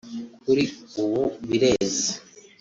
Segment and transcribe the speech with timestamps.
[0.43, 0.63] ’’Kuri
[1.01, 2.09] ubu bireze